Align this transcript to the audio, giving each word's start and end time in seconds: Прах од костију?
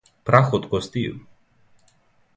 Прах 0.29 0.47
од 0.59 0.65
костију? 0.71 1.13